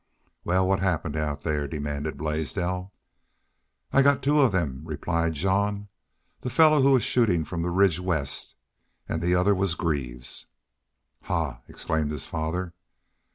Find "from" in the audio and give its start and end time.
7.45-7.61